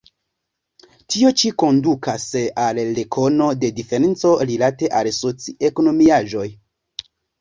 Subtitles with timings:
[1.15, 2.25] Tio ĉi kondukas
[2.63, 6.49] al rekono de diferenco rilate al la soci-ekonomiaĵoj.